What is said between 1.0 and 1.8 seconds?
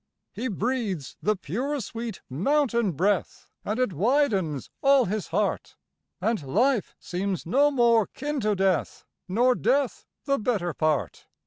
the pure